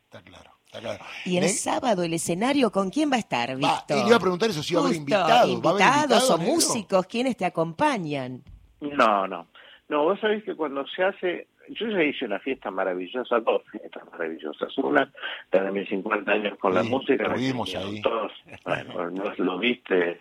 Está 0.04 0.22
claro. 0.22 0.50
Está 0.66 0.80
claro. 0.80 1.04
Y 1.26 1.36
el 1.36 1.48
sábado 1.48 2.02
el 2.02 2.14
escenario, 2.14 2.70
¿con 2.70 2.90
quién 2.90 3.10
va 3.10 3.16
a 3.16 3.18
estar, 3.18 3.54
Víctor? 3.56 3.98
y 3.98 4.00
le 4.02 4.08
iba 4.08 4.16
a 4.16 4.20
preguntar 4.20 4.50
eso, 4.50 4.62
si 4.62 4.74
va 4.74 4.80
a 4.80 4.84
haber 4.84 4.96
invitados. 4.96 5.50
¿Invitados 5.50 6.30
o 6.30 6.38
músicos? 6.38 7.06
¿Quiénes 7.06 7.36
te 7.36 7.44
acompañan? 7.44 8.42
No, 8.80 9.26
no. 9.28 9.46
No, 9.88 10.04
vos 10.04 10.18
sabés 10.20 10.42
que 10.44 10.54
cuando 10.54 10.86
se 10.86 11.04
hace 11.04 11.48
yo 11.68 11.88
ya 11.88 12.02
hice 12.02 12.24
una 12.24 12.38
fiesta 12.40 12.70
maravillosa, 12.70 13.40
dos 13.40 13.62
fiestas 13.70 14.02
maravillosas. 14.10 14.76
Una, 14.78 15.10
la 15.52 15.62
de 15.64 15.72
mis 15.72 15.88
50 15.88 16.32
años 16.32 16.58
con 16.58 16.74
la 16.74 16.82
música. 16.82 17.28
Lo 17.28 17.36
vimos 17.36 17.74
ahí. 17.74 18.00
Todos, 18.02 18.32
bueno, 18.64 19.10
no 19.10 19.34
lo 19.36 19.58
viste, 19.58 20.20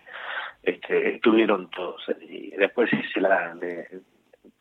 este, 0.64 1.16
estuvieron 1.16 1.70
todos. 1.70 2.02
Y 2.22 2.52
después 2.52 2.92
hice 2.94 3.22
la 3.22 3.54
de, 3.56 4.02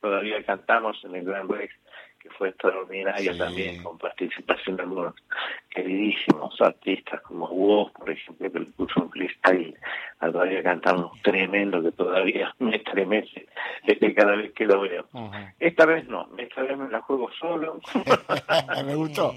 todavía 0.00 0.42
cantamos 0.44 1.02
en 1.04 1.16
el 1.16 1.24
Gran 1.24 1.48
Rex 1.48 1.74
que 2.20 2.28
fue 2.30 2.50
extraordinaria 2.50 3.36
también, 3.36 3.82
con 3.82 3.98
participación 3.98 4.76
de 4.76 4.82
algunos 4.82 5.14
queridísimos 5.70 6.60
artistas 6.60 7.20
como 7.22 7.48
vos, 7.48 7.90
por 7.92 8.10
ejemplo, 8.10 8.52
que 8.52 8.58
le 8.58 8.66
puso 8.66 9.00
un 9.00 9.10
freestyle 9.10 9.74
a 10.20 10.30
todavía 10.30 10.62
cantamos 10.62 11.20
tremendo 11.22 11.82
que 11.82 11.92
todavía 11.92 12.54
me 12.58 12.76
estremece 12.76 13.46
cada 14.14 14.36
vez 14.36 14.52
que 14.52 14.66
lo 14.66 14.80
veo. 14.82 15.06
Esta 15.58 15.86
vez 15.86 16.06
no, 16.08 16.28
esta 16.36 16.62
vez 16.62 16.76
me 16.76 16.88
la 16.88 17.00
juego 17.00 17.30
solo. 17.38 17.80
me 18.84 18.94
gustó. 18.94 19.34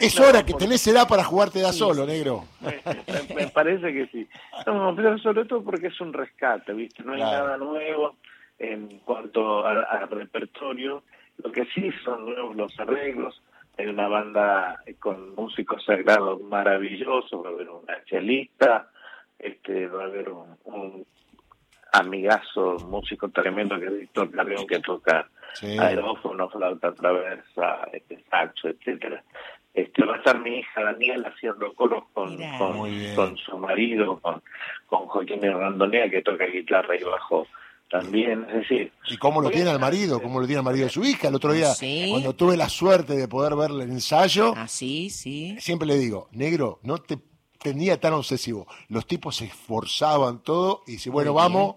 Es 0.00 0.18
hora 0.18 0.44
que 0.44 0.54
tenés 0.54 0.86
edad 0.86 1.06
para 1.08 1.24
jugarte 1.24 1.60
da 1.60 1.72
solo, 1.72 2.06
negro. 2.06 2.44
Me, 3.34 3.48
parece 3.48 3.92
que 3.92 4.06
sí. 4.08 4.28
No, 4.66 4.94
pero 4.94 5.18
sobre 5.18 5.44
todo 5.44 5.62
porque 5.62 5.88
es 5.88 6.00
un 6.00 6.12
rescate, 6.12 6.72
¿viste? 6.72 7.02
No 7.02 7.14
hay 7.14 7.20
nada 7.20 7.56
nuevo 7.56 8.16
en 8.58 9.00
cuanto 9.00 9.66
al 9.66 10.08
repertorio 10.08 11.02
lo 11.42 11.52
que 11.52 11.64
sí 11.66 11.90
son 12.04 12.26
nuevos 12.26 12.56
los 12.56 12.80
arreglos. 12.80 13.42
Hay 13.78 13.86
una 13.86 14.08
banda 14.08 14.82
con 14.98 15.34
músicos 15.34 15.84
sagrados 15.84 16.40
maravillosos, 16.42 17.44
va 17.44 17.48
a 17.48 17.52
haber 17.52 17.70
una 17.70 18.04
chelista, 18.04 18.90
este, 19.38 19.86
va 19.86 20.02
a 20.02 20.06
haber 20.06 20.28
un, 20.28 21.06
amigazo, 21.92 22.76
músico 22.88 23.28
tremendo 23.30 23.78
que 23.78 23.86
es 23.86 23.98
Víctor 23.98 24.30
Carrión 24.30 24.66
que 24.66 24.78
toca 24.80 25.28
aerófono, 25.62 26.48
flauta 26.48 26.92
traversa, 26.92 27.88
este, 27.92 28.22
saxo, 28.30 28.68
etcétera. 28.68 29.22
Este, 29.72 30.04
va 30.04 30.14
a 30.14 30.18
estar 30.18 30.38
mi 30.40 30.58
hija 30.58 30.82
Daniela 30.82 31.28
haciendo 31.28 31.72
coros 31.74 32.04
con, 32.12 32.36
con, 33.14 33.36
su 33.36 33.58
marido, 33.58 34.18
con, 34.20 34.42
con 34.86 35.06
Joaquín 35.06 35.42
Randonea 35.42 36.10
que 36.10 36.22
toca 36.22 36.46
guitarra 36.46 36.96
y 36.96 37.04
bajo 37.04 37.46
también, 37.90 38.46
es 38.48 38.68
decir... 38.68 38.92
¿Y 39.10 39.16
cómo 39.16 39.40
lo 39.40 39.50
tiene 39.50 39.68
al 39.68 39.80
marido? 39.80 40.22
¿Cómo 40.22 40.40
lo 40.40 40.46
tiene 40.46 40.58
al 40.58 40.64
marido 40.64 40.84
de 40.84 40.90
su 40.90 41.04
hija? 41.04 41.28
El 41.28 41.34
otro 41.34 41.52
día, 41.52 41.72
cuando 42.08 42.34
tuve 42.34 42.56
la 42.56 42.68
suerte 42.68 43.14
de 43.14 43.26
poder 43.28 43.56
ver 43.56 43.70
el 43.72 43.80
ensayo, 43.82 44.54
ah, 44.56 44.68
sí, 44.68 45.10
sí. 45.10 45.56
siempre 45.58 45.88
le 45.88 45.98
digo, 45.98 46.28
negro, 46.30 46.78
no 46.82 46.98
te 46.98 47.18
tenía 47.60 48.00
tan 48.00 48.14
obsesivo. 48.14 48.66
Los 48.88 49.06
tipos 49.06 49.36
se 49.36 49.46
esforzaban 49.46 50.42
todo 50.42 50.82
y 50.86 50.92
dice, 50.92 51.10
bueno, 51.10 51.34
vamos... 51.34 51.76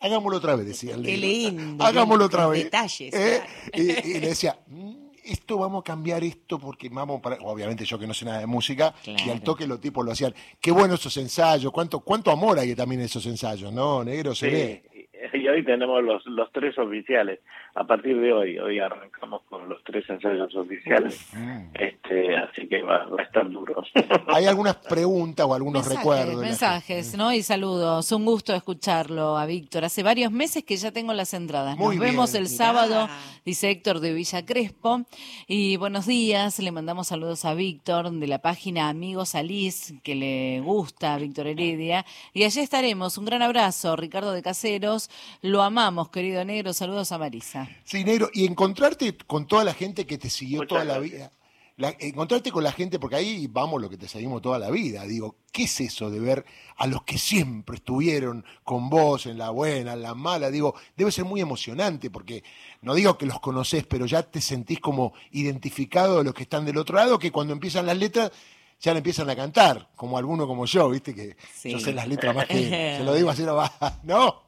Hagámoslo 0.00 0.36
otra 0.36 0.54
vez, 0.54 0.64
decía 0.64 0.94
el 0.94 1.02
Qué 1.02 1.16
lindo. 1.16 1.82
Hagámoslo 1.84 2.26
otra 2.26 2.46
vez. 2.46 2.64
Detalles. 2.64 3.12
¿Eh? 3.12 3.42
Y, 3.74 4.20
le 4.20 4.28
decía, 4.28 4.56
mm, 4.68 5.08
esto 5.24 5.58
vamos 5.58 5.80
a 5.80 5.84
cambiar 5.84 6.22
esto 6.22 6.60
porque 6.60 6.88
vamos 6.88 7.20
para... 7.20 7.36
Obviamente 7.40 7.84
yo 7.84 7.98
que 7.98 8.06
no 8.06 8.14
sé 8.14 8.24
nada 8.24 8.38
de 8.38 8.46
música, 8.46 8.94
y 9.04 9.28
al 9.28 9.40
toque 9.40 9.66
los 9.66 9.80
tipos 9.80 10.04
lo 10.04 10.12
hacían. 10.12 10.32
Qué 10.60 10.70
bueno 10.70 10.94
esos 10.94 11.16
ensayos, 11.16 11.72
cuánto, 11.72 11.98
cuánto 11.98 12.30
amor 12.30 12.60
hay 12.60 12.76
también 12.76 13.00
en 13.00 13.06
esos 13.06 13.26
ensayos, 13.26 13.72
¿no, 13.72 14.04
negro? 14.04 14.36
Se 14.36 14.48
ve 14.48 14.97
y 15.34 15.48
hoy 15.48 15.64
tenemos 15.64 16.02
los, 16.02 16.24
los 16.26 16.50
tres 16.52 16.78
oficiales. 16.78 17.40
A 17.74 17.84
partir 17.84 18.18
de 18.20 18.32
hoy, 18.32 18.58
hoy 18.58 18.78
arrancamos 18.78 19.42
con 19.48 19.68
los 19.68 19.82
tres 19.84 20.08
ensayos 20.08 20.54
oficiales. 20.54 21.28
Mm. 21.32 21.68
Este, 21.74 22.36
así 22.36 22.68
que 22.68 22.82
va, 22.82 23.06
a 23.18 23.22
estar 23.22 23.48
duro. 23.50 23.82
¿Hay 24.28 24.46
algunas 24.46 24.76
preguntas 24.76 25.46
o 25.46 25.54
algunos 25.54 25.86
recuerdos? 25.88 26.40
Mensajes, 26.40 27.16
¿no? 27.16 27.32
Y 27.32 27.42
saludos. 27.42 28.10
Un 28.12 28.24
gusto 28.24 28.54
escucharlo 28.54 29.36
a 29.36 29.46
Víctor. 29.46 29.84
Hace 29.84 30.02
varios 30.02 30.32
meses 30.32 30.64
que 30.64 30.76
ya 30.76 30.92
tengo 30.92 31.12
las 31.12 31.34
entradas. 31.34 31.78
Nos 31.78 31.98
vemos 31.98 32.34
el 32.34 32.48
sábado, 32.48 33.08
dice 33.44 33.70
Héctor 33.70 34.00
de 34.00 34.12
Villa 34.12 34.44
Crespo. 34.44 35.02
Y 35.46 35.76
buenos 35.76 36.06
días. 36.06 36.58
Le 36.58 36.72
mandamos 36.72 37.08
saludos 37.08 37.44
a 37.44 37.54
Víctor 37.54 38.10
de 38.10 38.26
la 38.26 38.38
página 38.40 38.88
Amigos 38.88 39.34
Alice, 39.34 40.00
que 40.02 40.14
le 40.14 40.60
gusta 40.60 41.14
a 41.14 41.18
Víctor 41.18 41.46
Heredia. 41.46 42.04
Y 42.32 42.44
allí 42.44 42.60
estaremos. 42.60 43.18
Un 43.18 43.24
gran 43.24 43.42
abrazo, 43.42 43.96
Ricardo 43.96 44.32
de 44.32 44.42
Caseros. 44.42 45.10
Lo 45.42 45.62
amamos, 45.62 46.10
querido 46.10 46.44
negro. 46.44 46.72
Saludos 46.72 47.12
a 47.12 47.18
Marisa. 47.18 47.68
Sí, 47.84 48.04
negro. 48.04 48.30
Y 48.32 48.46
encontrarte 48.46 49.16
con 49.26 49.46
toda 49.46 49.64
la 49.64 49.74
gente 49.74 50.06
que 50.06 50.18
te 50.18 50.30
siguió 50.30 50.66
toda 50.66 50.84
la 50.84 50.98
vida. 50.98 51.30
encontrarte 51.76 52.50
con 52.50 52.64
la 52.64 52.72
gente, 52.72 52.98
porque 52.98 53.16
ahí 53.16 53.46
vamos 53.46 53.80
lo 53.80 53.88
que 53.88 53.96
te 53.96 54.08
seguimos 54.08 54.42
toda 54.42 54.58
la 54.58 54.70
vida. 54.70 55.04
Digo, 55.04 55.36
¿qué 55.52 55.64
es 55.64 55.80
eso 55.80 56.10
de 56.10 56.20
ver 56.20 56.44
a 56.76 56.86
los 56.86 57.02
que 57.04 57.18
siempre 57.18 57.76
estuvieron 57.76 58.44
con 58.64 58.90
vos 58.90 59.26
en 59.26 59.38
la 59.38 59.50
buena, 59.50 59.92
en 59.92 60.02
la 60.02 60.14
mala? 60.14 60.50
Digo, 60.50 60.74
debe 60.96 61.12
ser 61.12 61.24
muy 61.24 61.40
emocionante, 61.40 62.10
porque 62.10 62.42
no 62.82 62.94
digo 62.94 63.16
que 63.16 63.26
los 63.26 63.40
conoces, 63.40 63.86
pero 63.86 64.06
ya 64.06 64.22
te 64.22 64.40
sentís 64.40 64.80
como 64.80 65.12
identificado 65.30 66.18
de 66.18 66.24
los 66.24 66.34
que 66.34 66.42
están 66.42 66.64
del 66.64 66.78
otro 66.78 66.96
lado, 66.96 67.18
que 67.18 67.30
cuando 67.30 67.52
empiezan 67.52 67.86
las 67.86 67.96
letras 67.96 68.32
ya 68.80 68.92
le 68.92 68.98
empiezan 68.98 69.28
a 69.28 69.36
cantar, 69.36 69.88
como 69.96 70.18
alguno 70.18 70.46
como 70.46 70.64
yo, 70.66 70.88
viste, 70.90 71.14
que 71.14 71.36
yo 71.64 71.80
sé 71.80 71.92
las 71.92 72.06
letras 72.06 72.34
más 72.34 72.46
que, 72.46 72.68
se 72.98 73.04
lo 73.04 73.14
digo 73.14 73.30
así, 73.30 73.42
¿no? 74.04 74.42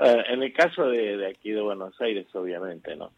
Eh, 0.00 0.24
en 0.28 0.42
el 0.42 0.52
caso 0.52 0.86
de, 0.86 1.16
de, 1.16 1.26
aquí 1.28 1.50
de 1.50 1.60
Buenos 1.60 2.00
Aires, 2.00 2.26
obviamente, 2.34 2.96
¿no? 2.96 3.12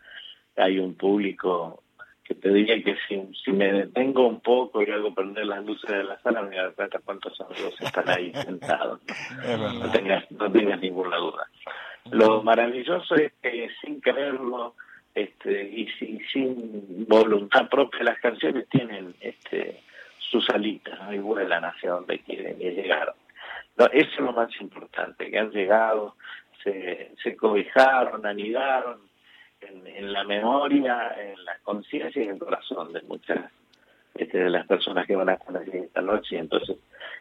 Hay 0.56 0.78
un 0.78 0.95
público 0.95 1.83
que 2.25 2.35
te 2.35 2.52
diría 2.52 2.83
que 2.83 2.97
si, 3.06 3.23
si 3.45 3.52
me 3.52 3.73
detengo 3.73 4.26
un 4.26 4.40
poco 4.40 4.83
y 4.83 4.90
hago 4.90 5.14
prender 5.14 5.47
las 5.47 5.64
luces 5.64 5.88
de 5.88 6.02
la 6.02 6.18
sala, 6.21 6.42
me 6.42 6.56
da 6.56 6.73
cuenta 6.73 6.99
cuántos 6.99 7.40
amigos 7.40 7.80
están 7.80 8.09
ahí 8.09 8.33
sentados. 8.45 9.00
¿no? 9.47 9.90
tengas, 9.92 10.28
no 10.33 10.50
tengas 10.50 10.80
ninguna 10.80 11.16
duda. 11.18 11.49
Lo 12.11 12.42
maravilloso 12.42 13.14
es 13.14 13.33
que 13.40 13.68
sin 13.80 14.00
quererlo 14.00 14.75
este, 15.14 15.62
y 15.62 15.88
sin, 15.99 16.21
sin 16.33 17.06
voluntad 17.09 17.68
propia, 17.68 18.02
las 18.02 18.18
canciones 18.18 18.68
tienen 18.68 19.14
este 19.21 19.83
sus 20.18 20.49
alitas 20.50 20.99
y 21.12 21.18
vuelan 21.18 21.64
hacia 21.64 21.92
donde 21.92 22.18
quieren 22.21 22.56
y 22.61 22.71
llegaron. 22.71 23.14
No, 23.76 23.87
eso 23.87 24.11
es 24.11 24.21
lo 24.21 24.33
más 24.33 24.49
importante, 24.61 25.30
que 25.30 25.38
han 25.38 25.50
llegado, 25.50 26.16
se, 26.66 27.12
se 27.23 27.37
cobijaron, 27.37 28.26
anidaron 28.26 28.99
en, 29.61 30.12
la 30.12 30.25
memoria, 30.25 31.14
en 31.18 31.44
la 31.44 31.58
conciencia 31.62 32.20
y 32.20 32.25
en 32.26 32.35
el 32.35 32.38
corazón 32.38 32.92
de 32.92 33.02
muchas 33.02 33.50
este, 34.14 34.38
de 34.38 34.50
las 34.50 34.66
personas 34.66 35.06
que 35.06 35.16
van 35.16 35.28
a 35.28 35.35
estar 35.35 35.56
aquí 35.56 35.76
esta 35.76 36.02
noche. 36.02 36.38
Entonces, 36.38 36.76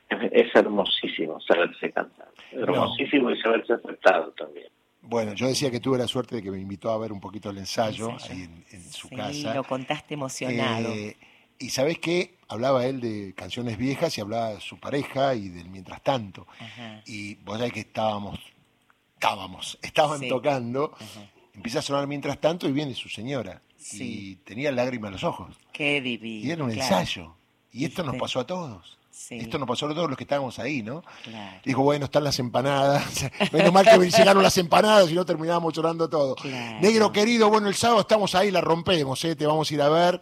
es, 0.09 0.55
hermosísimo 0.55 1.39
saberse 1.41 1.91
cantar, 1.91 2.27
hermosísimo 2.51 3.31
y 3.31 3.41
saberse 3.41 3.73
aceptado 3.73 4.31
también. 4.31 4.67
Bueno, 5.01 5.33
yo 5.33 5.47
decía 5.47 5.69
que 5.69 5.79
tuve 5.79 5.99
la 5.99 6.07
suerte 6.07 6.37
de 6.37 6.41
que 6.41 6.49
me 6.49 6.59
invitó 6.59 6.89
a 6.89 6.97
ver 6.97 7.11
un 7.11 7.19
poquito 7.19 7.51
el 7.51 7.59
ensayo, 7.59 8.09
ahí 8.29 8.49
en, 8.71 8.81
su 8.81 9.07
sí, 9.07 9.15
casa. 9.15 9.53
lo 9.53 9.63
contaste 9.63 10.15
emocionado. 10.15 10.89
Eh, 10.89 11.15
y 11.59 11.69
sabes 11.69 11.99
qué, 11.99 12.35
hablaba 12.47 12.85
él 12.85 12.99
de 12.99 13.33
canciones 13.35 13.77
viejas 13.77 14.17
y 14.17 14.21
hablaba 14.21 14.55
de 14.55 14.61
su 14.61 14.79
pareja 14.79 15.35
y 15.35 15.49
del 15.49 15.69
mientras 15.69 16.01
tanto. 16.01 16.47
Y 17.05 17.35
vos 17.35 17.57
sabés 17.57 17.71
que 17.71 17.81
estábamos, 17.81 18.39
estábamos, 19.25 19.79
estaban 19.81 20.27
tocando, 20.27 20.93
empieza 21.53 21.79
a 21.79 21.81
sonar 21.81 22.07
mientras 22.07 22.39
tanto 22.39 22.67
y 22.67 22.71
viene 22.71 22.93
su 22.93 23.09
señora. 23.09 23.61
Y 23.93 24.35
tenía 24.37 24.71
lágrimas 24.71 25.09
en 25.09 25.13
los 25.13 25.23
ojos. 25.23 25.55
Qué 25.71 26.01
divino. 26.01 26.47
Y 26.47 26.51
era 26.51 26.63
un 26.63 26.71
ensayo. 26.71 27.35
Y 27.71 27.85
esto 27.85 28.03
nos 28.03 28.15
pasó 28.15 28.39
a 28.39 28.47
todos. 28.47 28.97
Esto 29.29 29.57
nos 29.57 29.67
pasó 29.67 29.85
a 29.87 29.93
todos 29.93 30.09
los 30.09 30.17
que 30.17 30.23
estábamos 30.25 30.59
ahí, 30.59 30.83
¿no? 30.83 31.03
Dijo, 31.63 31.83
bueno, 31.83 32.05
están 32.05 32.23
las 32.23 32.37
empanadas. 32.39 33.29
Menos 33.51 33.73
mal 33.73 33.85
que 33.85 33.97
llegaron 33.97 34.43
las 34.43 34.57
empanadas 34.57 35.09
y 35.09 35.13
no 35.13 35.25
terminábamos 35.25 35.73
llorando 35.73 36.09
todo. 36.09 36.35
Negro 36.81 37.11
querido, 37.11 37.49
bueno, 37.49 37.67
el 37.67 37.75
sábado 37.75 38.01
estamos 38.01 38.35
ahí, 38.35 38.51
la 38.51 38.61
rompemos, 38.61 39.23
¿eh? 39.25 39.35
te 39.35 39.45
vamos 39.45 39.69
a 39.69 39.73
ir 39.73 39.81
a 39.81 39.89
ver. 39.89 40.21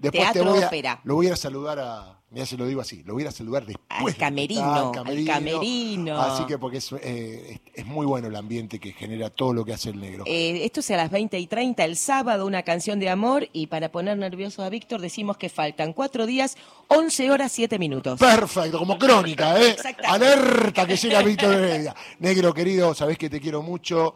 Después 0.00 0.32
te 0.32 0.42
voy 0.42 0.62
a, 0.62 1.00
lo 1.04 1.14
voy 1.14 1.26
a 1.28 1.36
saludar 1.36 1.78
a, 1.80 2.19
Mira, 2.32 2.46
se 2.46 2.56
lo 2.56 2.64
digo 2.64 2.80
así, 2.80 3.02
lo 3.02 3.14
voy 3.14 3.24
a 3.24 3.32
saludar 3.32 3.66
después. 3.66 4.14
Al 4.14 4.16
camerino, 4.16 4.92
al 4.94 5.26
camerino, 5.26 6.20
Así 6.20 6.44
que 6.44 6.58
porque 6.58 6.78
eh, 7.02 7.58
es, 7.74 7.86
muy 7.86 8.06
bueno 8.06 8.28
el 8.28 8.36
ambiente 8.36 8.78
que 8.78 8.92
genera 8.92 9.30
todo 9.30 9.52
lo 9.52 9.64
que 9.64 9.72
hace 9.72 9.90
el 9.90 10.00
negro. 10.00 10.22
Eh, 10.28 10.64
esto 10.64 10.78
es 10.78 10.88
a 10.92 10.96
las 10.96 11.10
20 11.10 11.36
y 11.40 11.48
30 11.48 11.84
el 11.84 11.96
sábado, 11.96 12.46
una 12.46 12.62
canción 12.62 13.00
de 13.00 13.08
amor. 13.08 13.48
Y 13.52 13.66
para 13.66 13.90
poner 13.90 14.16
nervioso 14.16 14.62
a 14.62 14.68
Víctor, 14.68 15.00
decimos 15.00 15.38
que 15.38 15.48
faltan 15.48 15.92
cuatro 15.92 16.24
días, 16.24 16.56
11 16.86 17.32
horas, 17.32 17.50
7 17.50 17.80
minutos. 17.80 18.20
Perfecto, 18.20 18.78
como 18.78 18.96
crónica, 18.96 19.60
¿eh? 19.60 19.74
Alerta 20.04 20.86
que 20.86 20.94
llega 20.94 21.22
Víctor 21.22 21.52
Heredia. 21.56 21.96
Negro 22.20 22.54
querido, 22.54 22.94
sabés 22.94 23.18
que 23.18 23.28
te 23.28 23.40
quiero 23.40 23.60
mucho. 23.60 24.14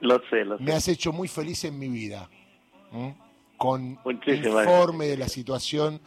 Lo 0.00 0.20
sé, 0.28 0.44
lo 0.44 0.58
sé. 0.58 0.64
Me 0.64 0.72
has 0.72 0.86
hecho 0.86 1.14
muy 1.14 1.28
feliz 1.28 1.64
en 1.64 1.78
mi 1.78 1.88
vida. 1.88 2.28
Con 3.56 3.98
informe 4.26 5.06
de 5.06 5.16
la 5.16 5.28
situación 5.28 5.98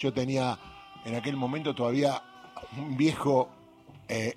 yo 0.00 0.12
tenía 0.12 0.58
en 1.04 1.14
aquel 1.14 1.36
momento 1.36 1.74
todavía 1.74 2.22
un 2.76 2.96
viejo, 2.96 3.50
eh, 4.08 4.34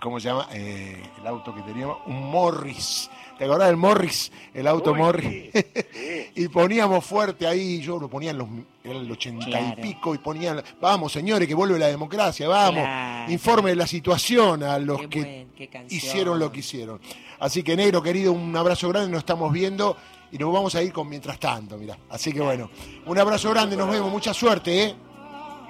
¿cómo 0.00 0.18
se 0.18 0.28
llama? 0.28 0.48
Eh, 0.52 1.02
el 1.20 1.26
auto 1.26 1.54
que 1.54 1.60
teníamos, 1.60 1.98
un 2.06 2.30
Morris. 2.30 3.10
¿Te 3.38 3.44
acordás 3.44 3.68
del 3.68 3.76
Morris? 3.76 4.32
El 4.54 4.66
auto 4.66 4.94
Morris. 4.94 5.50
y 6.34 6.48
poníamos 6.48 7.04
fuerte 7.04 7.46
ahí, 7.46 7.80
yo 7.80 7.98
lo 7.98 8.08
ponía 8.08 8.30
en 8.30 8.38
los 8.38 8.48
el 8.84 9.10
ochenta 9.10 9.60
y 9.60 9.82
pico 9.82 10.14
y 10.14 10.18
ponían, 10.18 10.62
vamos 10.80 11.12
señores, 11.12 11.46
que 11.46 11.54
vuelve 11.54 11.78
la 11.78 11.88
democracia, 11.88 12.48
vamos, 12.48 12.86
informe 13.28 13.70
de 13.70 13.76
la 13.76 13.86
situación 13.86 14.62
a 14.62 14.78
los 14.78 15.08
que 15.08 15.46
hicieron 15.90 16.38
lo 16.38 16.50
que 16.50 16.60
hicieron. 16.60 17.00
Así 17.38 17.62
que 17.62 17.76
negro 17.76 18.02
querido, 18.02 18.32
un 18.32 18.56
abrazo 18.56 18.88
grande, 18.88 19.10
nos 19.10 19.18
estamos 19.18 19.52
viendo 19.52 19.96
y 20.32 20.38
nos 20.38 20.52
vamos 20.52 20.74
a 20.74 20.82
ir 20.82 20.92
con 20.92 21.08
mientras 21.08 21.38
tanto, 21.38 21.76
mira. 21.76 21.96
Así 22.08 22.32
que 22.32 22.40
bueno, 22.40 22.70
un 23.06 23.18
abrazo 23.18 23.50
grande, 23.50 23.76
nos 23.76 23.90
vemos, 23.90 24.10
mucha 24.10 24.34
suerte, 24.34 24.84
¿eh? 24.84 24.96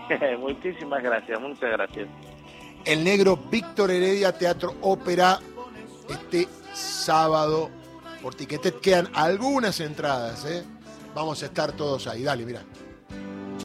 Muchísimas 0.39 1.03
gracias, 1.03 1.41
muchas 1.41 1.71
gracias. 1.71 2.09
El 2.85 3.03
negro 3.03 3.37
Víctor 3.37 3.91
Heredia 3.91 4.33
Teatro 4.33 4.75
Ópera 4.83 5.41
este 6.09 6.49
sábado. 6.73 7.71
Por 8.23 8.35
Tiquetet 8.35 8.81
quedan 8.81 9.09
algunas 9.15 9.81
entradas, 9.81 10.45
¿eh? 10.45 10.65
Vamos 11.15 11.43
a 11.43 11.47
estar 11.47 11.73
todos 11.73 12.07
ahí. 12.07 12.23
Dale, 12.23 12.45
mira. 12.45 12.63